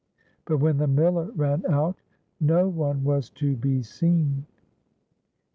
[0.45, 1.95] But when the miller ran out,
[2.39, 4.47] no one was to be seen.